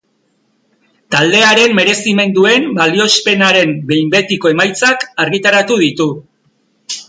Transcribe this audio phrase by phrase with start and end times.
[1.15, 6.13] Taldearen merezimenduen balioespenaren behin betiko emaitzak argitaratu ditu.